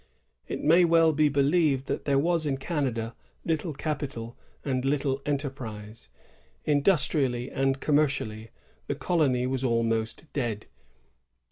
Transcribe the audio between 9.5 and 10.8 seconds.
almost dead.